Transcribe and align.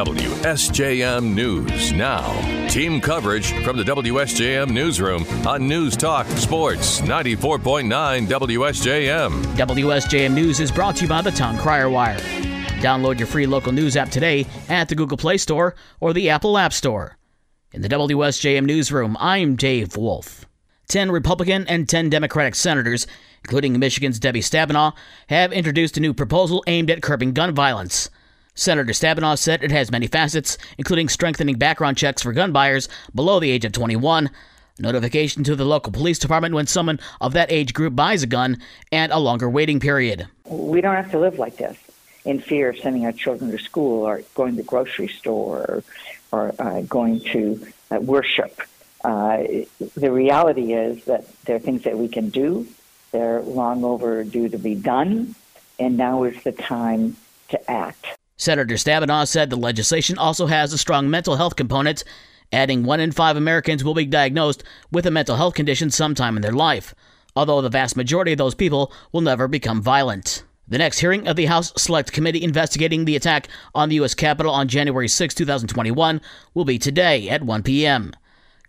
WSJM 0.00 1.34
News 1.34 1.92
now. 1.92 2.32
Team 2.68 3.02
coverage 3.02 3.52
from 3.62 3.76
the 3.76 3.82
WSJM 3.82 4.70
Newsroom 4.70 5.26
on 5.46 5.68
News 5.68 5.94
Talk 5.94 6.26
Sports 6.28 7.02
94.9 7.02 8.26
WSJM. 8.26 9.42
WSJM 9.56 10.32
News 10.32 10.58
is 10.58 10.72
brought 10.72 10.96
to 10.96 11.02
you 11.02 11.08
by 11.08 11.20
the 11.20 11.30
Town 11.30 11.58
Crier 11.58 11.90
Wire. 11.90 12.16
Download 12.80 13.18
your 13.18 13.26
free 13.26 13.44
local 13.44 13.72
news 13.72 13.94
app 13.94 14.08
today 14.08 14.46
at 14.70 14.88
the 14.88 14.94
Google 14.94 15.18
Play 15.18 15.36
Store 15.36 15.74
or 16.00 16.14
the 16.14 16.30
Apple 16.30 16.56
App 16.56 16.72
Store. 16.72 17.18
In 17.74 17.82
the 17.82 17.88
WSJM 17.88 18.64
Newsroom, 18.64 19.18
I'm 19.20 19.54
Dave 19.54 19.98
Wolf. 19.98 20.46
10 20.88 21.10
Republican 21.10 21.66
and 21.68 21.86
10 21.86 22.08
Democratic 22.08 22.54
senators, 22.54 23.06
including 23.44 23.78
Michigan's 23.78 24.18
Debbie 24.18 24.40
Stabenow, 24.40 24.94
have 25.26 25.52
introduced 25.52 25.98
a 25.98 26.00
new 26.00 26.14
proposal 26.14 26.64
aimed 26.66 26.90
at 26.90 27.02
curbing 27.02 27.34
gun 27.34 27.54
violence. 27.54 28.08
Senator 28.60 28.92
Stabenow 28.92 29.38
said 29.38 29.64
it 29.64 29.70
has 29.70 29.90
many 29.90 30.06
facets, 30.06 30.58
including 30.76 31.08
strengthening 31.08 31.56
background 31.56 31.96
checks 31.96 32.20
for 32.20 32.34
gun 32.34 32.52
buyers 32.52 32.90
below 33.14 33.40
the 33.40 33.50
age 33.50 33.64
of 33.64 33.72
21, 33.72 34.28
notification 34.78 35.42
to 35.44 35.56
the 35.56 35.64
local 35.64 35.90
police 35.90 36.18
department 36.18 36.54
when 36.54 36.66
someone 36.66 37.00
of 37.22 37.32
that 37.32 37.50
age 37.50 37.72
group 37.72 37.96
buys 37.96 38.22
a 38.22 38.26
gun, 38.26 38.60
and 38.92 39.12
a 39.12 39.18
longer 39.18 39.48
waiting 39.48 39.80
period. 39.80 40.28
We 40.44 40.82
don't 40.82 40.94
have 40.94 41.10
to 41.12 41.18
live 41.18 41.38
like 41.38 41.56
this 41.56 41.78
in 42.26 42.38
fear 42.38 42.68
of 42.68 42.76
sending 42.76 43.06
our 43.06 43.12
children 43.12 43.50
to 43.50 43.58
school 43.58 44.06
or 44.06 44.20
going 44.34 44.56
to 44.56 44.56
the 44.58 44.68
grocery 44.68 45.08
store 45.08 45.60
or, 45.60 45.84
or 46.30 46.54
uh, 46.58 46.82
going 46.82 47.20
to 47.32 47.66
uh, 47.90 47.98
worship. 48.00 48.60
Uh, 49.02 49.38
the 49.96 50.12
reality 50.12 50.74
is 50.74 51.02
that 51.06 51.24
there 51.44 51.56
are 51.56 51.60
things 51.60 51.84
that 51.84 51.96
we 51.96 52.08
can 52.08 52.28
do. 52.28 52.66
They're 53.10 53.40
long 53.40 53.84
overdue 53.84 54.50
to 54.50 54.58
be 54.58 54.74
done, 54.74 55.34
and 55.78 55.96
now 55.96 56.24
is 56.24 56.42
the 56.42 56.52
time 56.52 57.16
to 57.48 57.70
act. 57.70 58.18
Senator 58.40 58.76
Stabenow 58.76 59.28
said 59.28 59.50
the 59.50 59.56
legislation 59.56 60.16
also 60.16 60.46
has 60.46 60.72
a 60.72 60.78
strong 60.78 61.10
mental 61.10 61.36
health 61.36 61.56
component, 61.56 62.04
adding 62.50 62.84
one 62.84 62.98
in 62.98 63.12
five 63.12 63.36
Americans 63.36 63.84
will 63.84 63.92
be 63.92 64.06
diagnosed 64.06 64.64
with 64.90 65.04
a 65.04 65.10
mental 65.10 65.36
health 65.36 65.52
condition 65.52 65.90
sometime 65.90 66.36
in 66.36 66.42
their 66.42 66.50
life, 66.50 66.94
although 67.36 67.60
the 67.60 67.68
vast 67.68 67.98
majority 67.98 68.32
of 68.32 68.38
those 68.38 68.54
people 68.54 68.90
will 69.12 69.20
never 69.20 69.46
become 69.46 69.82
violent. 69.82 70.42
The 70.66 70.78
next 70.78 71.00
hearing 71.00 71.28
of 71.28 71.36
the 71.36 71.46
House 71.46 71.74
Select 71.76 72.12
Committee 72.12 72.42
investigating 72.42 73.04
the 73.04 73.14
attack 73.14 73.46
on 73.74 73.90
the 73.90 73.96
U.S. 73.96 74.14
Capitol 74.14 74.54
on 74.54 74.68
January 74.68 75.06
6, 75.06 75.34
2021, 75.34 76.22
will 76.54 76.64
be 76.64 76.78
today 76.78 77.28
at 77.28 77.42
1 77.42 77.62
p.m. 77.62 78.14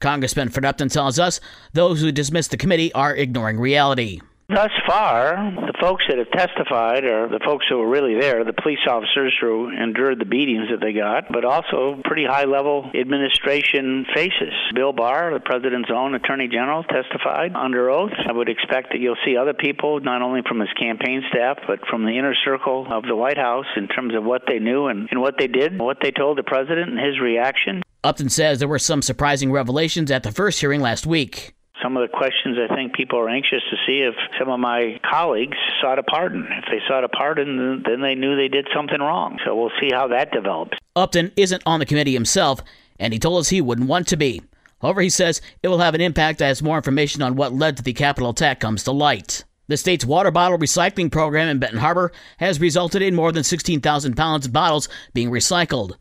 Congressman 0.02 0.50
Fred 0.50 0.66
Upton 0.66 0.90
tells 0.90 1.18
us 1.18 1.40
those 1.72 2.02
who 2.02 2.12
dismiss 2.12 2.50
the 2.50 2.58
committee 2.58 2.92
are 2.92 3.16
ignoring 3.16 3.58
reality. 3.58 4.20
Thus 4.54 4.72
far, 4.86 5.56
the 5.56 5.72
folks 5.80 6.04
that 6.10 6.18
have 6.18 6.30
testified 6.32 7.06
are 7.06 7.30
the 7.30 7.40
folks 7.40 7.66
who 7.70 7.78
were 7.78 7.88
really 7.88 8.20
there, 8.20 8.44
the 8.44 8.52
police 8.52 8.84
officers 8.86 9.34
who 9.40 9.70
endured 9.70 10.20
the 10.20 10.26
beatings 10.26 10.68
that 10.72 10.82
they 10.82 10.92
got, 10.92 11.32
but 11.32 11.46
also 11.46 12.02
pretty 12.04 12.26
high 12.26 12.44
level 12.44 12.92
administration 12.94 14.06
faces. 14.14 14.52
Bill 14.76 14.92
Barr, 14.92 15.34
the 15.34 15.40
president's 15.40 15.90
own 15.90 16.16
attorney 16.16 16.50
general, 16.50 16.84
testified 16.84 17.56
under 17.56 17.90
oath. 17.90 18.12
I 18.28 18.34
would 18.34 18.50
expect 18.50 18.90
that 18.92 19.00
you'll 19.00 19.16
see 19.24 19.38
other 19.38 19.54
people, 19.54 20.02
not 20.02 20.22
only 20.22 20.42
from 20.46 20.60
his 20.60 20.74
campaign 20.78 21.24
staff, 21.30 21.60
but 21.66 21.80
from 21.90 22.04
the 22.04 22.18
inner 22.18 22.36
circle 22.44 22.86
of 22.92 23.04
the 23.04 23.16
White 23.16 23.38
House 23.38 23.68
in 23.78 23.88
terms 23.88 24.14
of 24.16 24.26
what 24.26 24.42
they 24.48 24.60
knew 24.60 24.88
and, 24.88 25.08
and 25.12 25.22
what 25.22 25.36
they 25.40 25.48
did, 25.48 25.80
what 25.80 26.00
they 26.02 26.12
told 26.12 26.38
the 26.38 26.44
president 26.44 26.92
and 26.92 27.00
his 27.00 27.22
reaction. 27.22 27.84
Upton 28.04 28.28
says 28.28 28.60
there 28.60 28.68
were 28.68 28.80
some 28.80 29.02
surprising 29.02 29.50
revelations 29.54 30.12
at 30.12 30.24
the 30.24 30.32
first 30.32 30.60
hearing 30.60 30.82
last 30.82 31.06
week 31.06 31.54
some 31.82 31.98
of 31.98 32.10
the 32.10 32.16
questions 32.16 32.58
I 32.58 32.74
think 32.74 32.94
people 32.94 33.20
are 33.20 33.30
anxious 33.30 33.62
to 33.70 33.78
see 33.86 34.00
if 34.00 34.16
some 34.40 34.50
of 34.50 34.60
my 34.60 35.00
colleagues 35.10 35.58
sought 35.82 36.00
a 36.00 36.04
pardon. 36.04 36.48
If 36.50 36.66
they 36.66 36.80
sought 36.88 37.04
a 37.04 37.10
pardon, 37.10 37.84
then 37.86 38.02
they 38.02 38.16
knew 38.16 38.36
they 38.36 38.48
did 38.48 38.68
something 38.76 39.00
wrong. 39.00 39.40
So 39.46 39.56
we'll 39.56 39.72
see 39.80 39.90
how 39.92 40.08
that 40.10 40.32
develops. 40.32 40.78
Upton 40.96 41.32
isn't 41.36 41.64
on 41.66 41.80
the 41.80 41.86
committee 41.86 42.14
himself, 42.14 42.62
and 43.00 43.14
he 43.14 43.20
told 43.20 43.40
us 43.40 43.50
he 43.50 43.62
wouldn't 43.62 43.88
want 43.88 44.08
to 44.10 44.18
be. 44.18 44.42
However, 44.82 45.02
he 45.02 45.10
says 45.10 45.42
it 45.62 45.68
will 45.68 45.80
have 45.80 45.96
an 45.96 46.02
impact 46.02 46.42
as 46.42 46.64
more 46.64 46.78
information 46.78 47.22
on 47.22 47.36
what 47.36 47.54
led 47.54 47.78
to 47.78 47.84
the 47.84 47.94
Capitol 47.94 48.32
attack 48.32 48.60
comes 48.60 48.84
to 48.84 48.92
light. 48.92 49.44
The 49.68 49.78
state's 49.78 50.04
water 50.04 50.32
bottle 50.32 50.58
recycling 50.58 51.12
program 51.12 51.48
in 51.48 51.60
Benton 51.60 51.80
Harbor 51.80 52.12
has 52.38 52.60
resulted 52.60 53.02
in 53.02 53.16
more 53.16 53.32
than 53.32 53.44
16,000 53.44 54.18
pounds 54.18 54.46
of 54.46 54.54
bottles 54.54 54.90
being 55.14 55.30
recycled. 55.30 55.94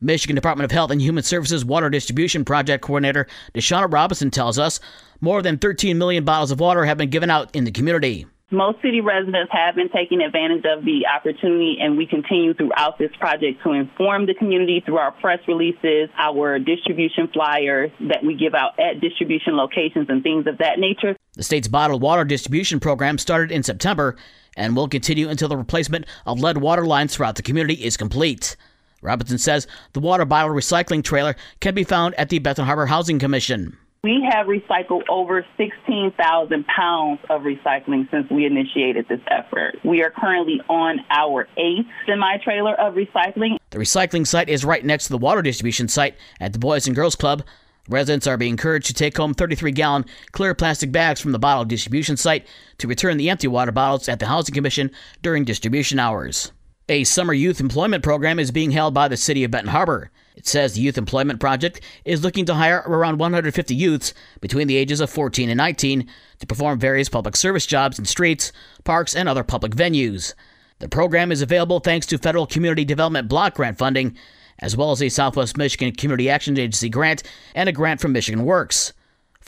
Michigan 0.00 0.36
Department 0.36 0.64
of 0.64 0.70
Health 0.70 0.90
and 0.92 1.02
Human 1.02 1.24
Services 1.24 1.64
Water 1.64 1.90
Distribution 1.90 2.44
Project 2.44 2.84
Coordinator 2.84 3.26
Deshauna 3.52 3.92
Robinson 3.92 4.30
tells 4.30 4.58
us 4.58 4.78
more 5.20 5.42
than 5.42 5.58
13 5.58 5.98
million 5.98 6.24
bottles 6.24 6.52
of 6.52 6.60
water 6.60 6.84
have 6.84 6.98
been 6.98 7.10
given 7.10 7.30
out 7.30 7.54
in 7.54 7.64
the 7.64 7.72
community. 7.72 8.24
Most 8.50 8.80
city 8.80 9.02
residents 9.02 9.52
have 9.52 9.74
been 9.74 9.90
taking 9.90 10.22
advantage 10.22 10.64
of 10.64 10.82
the 10.84 11.02
opportunity, 11.06 11.76
and 11.82 11.98
we 11.98 12.06
continue 12.06 12.54
throughout 12.54 12.96
this 12.96 13.10
project 13.18 13.62
to 13.62 13.72
inform 13.72 14.24
the 14.24 14.32
community 14.32 14.80
through 14.86 14.96
our 14.96 15.12
press 15.12 15.40
releases, 15.46 16.08
our 16.16 16.58
distribution 16.58 17.28
flyers 17.28 17.90
that 18.08 18.24
we 18.24 18.34
give 18.34 18.54
out 18.54 18.78
at 18.78 19.00
distribution 19.00 19.54
locations, 19.54 20.08
and 20.08 20.22
things 20.22 20.46
of 20.46 20.58
that 20.58 20.78
nature. 20.78 21.14
The 21.34 21.42
state's 21.42 21.68
bottled 21.68 22.00
water 22.00 22.24
distribution 22.24 22.80
program 22.80 23.18
started 23.18 23.52
in 23.52 23.62
September 23.64 24.16
and 24.56 24.74
will 24.74 24.88
continue 24.88 25.28
until 25.28 25.48
the 25.48 25.56
replacement 25.56 26.06
of 26.24 26.40
lead 26.40 26.56
water 26.56 26.86
lines 26.86 27.14
throughout 27.14 27.34
the 27.34 27.42
community 27.42 27.74
is 27.74 27.98
complete. 27.98 28.56
Robinson 29.02 29.38
says 29.38 29.66
the 29.92 30.00
water 30.00 30.24
bottle 30.24 30.54
recycling 30.54 31.04
trailer 31.04 31.36
can 31.60 31.74
be 31.74 31.84
found 31.84 32.14
at 32.16 32.28
the 32.28 32.38
Benton 32.38 32.64
Harbor 32.64 32.86
Housing 32.86 33.18
Commission. 33.18 33.76
We 34.04 34.24
have 34.30 34.46
recycled 34.46 35.02
over 35.08 35.44
16,000 35.56 36.66
pounds 36.66 37.20
of 37.28 37.42
recycling 37.42 38.08
since 38.10 38.30
we 38.30 38.46
initiated 38.46 39.08
this 39.08 39.20
effort. 39.28 39.74
We 39.84 40.04
are 40.04 40.10
currently 40.10 40.60
on 40.68 41.00
our 41.10 41.48
eighth 41.56 41.88
semi 42.06 42.38
trailer 42.38 42.74
of 42.74 42.94
recycling. 42.94 43.56
The 43.70 43.78
recycling 43.78 44.26
site 44.26 44.48
is 44.48 44.64
right 44.64 44.84
next 44.84 45.04
to 45.06 45.10
the 45.10 45.18
water 45.18 45.42
distribution 45.42 45.88
site 45.88 46.14
at 46.40 46.52
the 46.52 46.60
Boys 46.60 46.86
and 46.86 46.94
Girls 46.94 47.16
Club. 47.16 47.42
Residents 47.88 48.26
are 48.26 48.36
being 48.36 48.52
encouraged 48.52 48.86
to 48.86 48.94
take 48.94 49.16
home 49.16 49.34
33 49.34 49.72
gallon 49.72 50.04
clear 50.30 50.54
plastic 50.54 50.92
bags 50.92 51.20
from 51.20 51.32
the 51.32 51.38
bottle 51.38 51.64
distribution 51.64 52.16
site 52.16 52.46
to 52.78 52.86
return 52.86 53.16
the 53.16 53.30
empty 53.30 53.48
water 53.48 53.72
bottles 53.72 54.08
at 54.08 54.20
the 54.20 54.26
Housing 54.26 54.54
Commission 54.54 54.90
during 55.22 55.44
distribution 55.44 55.98
hours. 55.98 56.52
A 56.90 57.04
summer 57.04 57.34
youth 57.34 57.60
employment 57.60 58.02
program 58.02 58.38
is 58.38 58.50
being 58.50 58.70
held 58.70 58.94
by 58.94 59.08
the 59.08 59.16
city 59.18 59.44
of 59.44 59.50
Benton 59.50 59.72
Harbor. 59.72 60.10
It 60.36 60.46
says 60.46 60.72
the 60.72 60.80
Youth 60.80 60.96
Employment 60.96 61.38
Project 61.38 61.82
is 62.06 62.24
looking 62.24 62.46
to 62.46 62.54
hire 62.54 62.82
around 62.86 63.18
150 63.18 63.74
youths 63.74 64.14
between 64.40 64.68
the 64.68 64.76
ages 64.76 65.00
of 65.00 65.10
14 65.10 65.50
and 65.50 65.58
19 65.58 66.08
to 66.38 66.46
perform 66.46 66.78
various 66.78 67.10
public 67.10 67.36
service 67.36 67.66
jobs 67.66 67.98
in 67.98 68.06
streets, 68.06 68.52
parks, 68.84 69.14
and 69.14 69.28
other 69.28 69.44
public 69.44 69.72
venues. 69.72 70.32
The 70.78 70.88
program 70.88 71.30
is 71.30 71.42
available 71.42 71.80
thanks 71.80 72.06
to 72.06 72.16
federal 72.16 72.46
community 72.46 72.86
development 72.86 73.28
block 73.28 73.56
grant 73.56 73.76
funding, 73.76 74.16
as 74.58 74.74
well 74.74 74.90
as 74.90 75.02
a 75.02 75.10
Southwest 75.10 75.58
Michigan 75.58 75.94
Community 75.94 76.30
Action 76.30 76.58
Agency 76.58 76.88
grant 76.88 77.22
and 77.54 77.68
a 77.68 77.72
grant 77.72 78.00
from 78.00 78.12
Michigan 78.12 78.46
Works. 78.46 78.94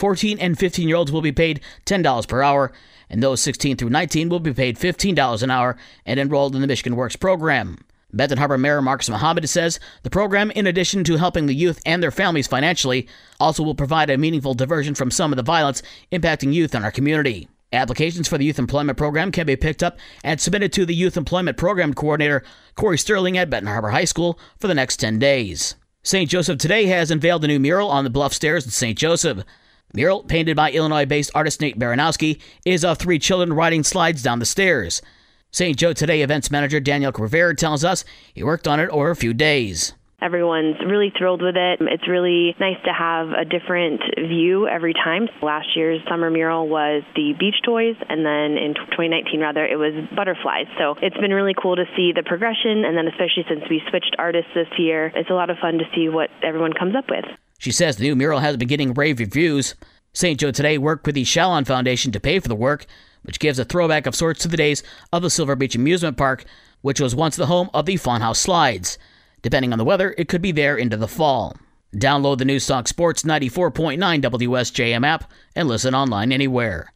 14 0.00 0.38
and 0.40 0.58
15 0.58 0.88
year 0.88 0.96
olds 0.96 1.12
will 1.12 1.20
be 1.20 1.30
paid 1.30 1.60
$10 1.86 2.26
per 2.26 2.42
hour, 2.42 2.72
and 3.08 3.22
those 3.22 3.40
16 3.42 3.76
through 3.76 3.90
19 3.90 4.28
will 4.30 4.40
be 4.40 4.52
paid 4.52 4.78
$15 4.78 5.42
an 5.42 5.50
hour 5.50 5.76
and 6.06 6.18
enrolled 6.18 6.54
in 6.54 6.62
the 6.62 6.66
Michigan 6.66 6.96
Works 6.96 7.16
program. 7.16 7.78
Benton 8.12 8.38
Harbor 8.38 8.58
Mayor 8.58 8.82
Marcus 8.82 9.10
Muhammad 9.10 9.48
says 9.48 9.78
the 10.02 10.10
program, 10.10 10.50
in 10.52 10.66
addition 10.66 11.04
to 11.04 11.16
helping 11.16 11.46
the 11.46 11.54
youth 11.54 11.80
and 11.86 12.02
their 12.02 12.10
families 12.10 12.48
financially, 12.48 13.06
also 13.38 13.62
will 13.62 13.74
provide 13.74 14.10
a 14.10 14.18
meaningful 14.18 14.54
diversion 14.54 14.94
from 14.94 15.10
some 15.10 15.32
of 15.32 15.36
the 15.36 15.42
violence 15.42 15.82
impacting 16.10 16.52
youth 16.52 16.74
in 16.74 16.82
our 16.82 16.90
community. 16.90 17.48
Applications 17.72 18.26
for 18.26 18.36
the 18.36 18.44
Youth 18.44 18.58
Employment 18.58 18.98
Program 18.98 19.30
can 19.30 19.46
be 19.46 19.54
picked 19.54 19.82
up 19.82 19.96
and 20.24 20.40
submitted 20.40 20.72
to 20.72 20.84
the 20.84 20.94
Youth 20.94 21.16
Employment 21.16 21.56
Program 21.56 21.94
Coordinator 21.94 22.42
Corey 22.74 22.98
Sterling 22.98 23.38
at 23.38 23.48
Benton 23.48 23.68
Harbor 23.68 23.90
High 23.90 24.06
School 24.06 24.40
for 24.58 24.66
the 24.66 24.74
next 24.74 24.96
10 24.96 25.20
days. 25.20 25.76
St. 26.02 26.28
Joseph 26.28 26.58
today 26.58 26.86
has 26.86 27.12
unveiled 27.12 27.44
a 27.44 27.46
new 27.46 27.60
mural 27.60 27.90
on 27.90 28.02
the 28.02 28.10
bluff 28.10 28.32
stairs 28.32 28.64
in 28.64 28.72
St. 28.72 28.98
Joseph. 28.98 29.44
Mural, 29.92 30.22
painted 30.22 30.56
by 30.56 30.70
Illinois 30.70 31.04
based 31.04 31.32
artist 31.34 31.60
Nate 31.60 31.78
Baranowski, 31.78 32.40
is 32.64 32.84
of 32.84 32.98
three 32.98 33.18
children 33.18 33.52
riding 33.52 33.82
slides 33.82 34.22
down 34.22 34.38
the 34.38 34.46
stairs. 34.46 35.02
St. 35.50 35.76
Joe 35.76 35.92
Today 35.92 36.22
events 36.22 36.50
manager 36.50 36.78
Daniel 36.78 37.10
Rivera 37.10 37.56
tells 37.56 37.84
us 37.84 38.04
he 38.32 38.44
worked 38.44 38.68
on 38.68 38.78
it 38.78 38.88
over 38.90 39.10
a 39.10 39.16
few 39.16 39.34
days. 39.34 39.94
Everyone's 40.22 40.76
really 40.86 41.10
thrilled 41.16 41.42
with 41.42 41.56
it. 41.56 41.80
It's 41.80 42.06
really 42.06 42.54
nice 42.60 42.76
to 42.84 42.92
have 42.92 43.30
a 43.30 43.44
different 43.44 44.02
view 44.16 44.68
every 44.68 44.92
time. 44.92 45.28
Last 45.42 45.74
year's 45.74 46.02
summer 46.08 46.30
mural 46.30 46.68
was 46.68 47.02
the 47.16 47.32
beach 47.40 47.56
toys, 47.64 47.96
and 48.08 48.24
then 48.24 48.62
in 48.62 48.74
2019, 48.74 49.40
rather, 49.40 49.64
it 49.64 49.76
was 49.76 49.94
butterflies. 50.14 50.66
So 50.78 50.94
it's 51.00 51.16
been 51.16 51.32
really 51.32 51.54
cool 51.60 51.74
to 51.74 51.86
see 51.96 52.12
the 52.14 52.22
progression, 52.22 52.84
and 52.84 52.96
then 52.96 53.08
especially 53.08 53.46
since 53.48 53.64
we 53.70 53.82
switched 53.88 54.14
artists 54.18 54.52
this 54.54 54.68
year, 54.78 55.10
it's 55.16 55.30
a 55.30 55.34
lot 55.34 55.48
of 55.48 55.56
fun 55.56 55.78
to 55.78 55.84
see 55.94 56.08
what 56.10 56.28
everyone 56.44 56.74
comes 56.74 56.94
up 56.94 57.08
with. 57.08 57.24
She 57.60 57.72
says 57.72 57.96
the 57.96 58.04
new 58.04 58.16
mural 58.16 58.38
has 58.40 58.56
been 58.56 58.68
getting 58.68 58.94
rave 58.94 59.18
reviews. 59.18 59.74
St. 60.14 60.40
Joe 60.40 60.50
today 60.50 60.78
worked 60.78 61.04
with 61.04 61.14
the 61.14 61.24
Shallon 61.24 61.66
Foundation 61.66 62.10
to 62.10 62.18
pay 62.18 62.40
for 62.40 62.48
the 62.48 62.54
work, 62.54 62.86
which 63.22 63.38
gives 63.38 63.58
a 63.58 63.66
throwback 63.66 64.06
of 64.06 64.14
sorts 64.14 64.40
to 64.40 64.48
the 64.48 64.56
days 64.56 64.82
of 65.12 65.20
the 65.20 65.28
Silver 65.28 65.54
Beach 65.54 65.74
Amusement 65.74 66.16
Park, 66.16 66.46
which 66.80 67.02
was 67.02 67.14
once 67.14 67.36
the 67.36 67.48
home 67.48 67.68
of 67.74 67.84
the 67.84 67.96
Funhouse 67.96 68.38
Slides. 68.38 68.96
Depending 69.42 69.72
on 69.72 69.78
the 69.78 69.84
weather, 69.84 70.14
it 70.16 70.26
could 70.26 70.40
be 70.40 70.52
there 70.52 70.78
into 70.78 70.96
the 70.96 71.06
fall. 71.06 71.54
Download 71.94 72.38
the 72.38 72.46
News 72.46 72.66
Talk 72.66 72.88
Sports 72.88 73.24
94.9 73.24 73.98
WSJM 74.22 75.06
app 75.06 75.30
and 75.54 75.68
listen 75.68 75.94
online 75.94 76.32
anywhere. 76.32 76.90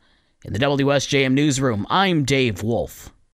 In 0.46 0.55
the 0.55 0.58
WSJM 0.58 1.34
newsroom, 1.34 1.87
I'm 1.90 2.25
Dave 2.25 2.62
Wolf. 2.62 3.13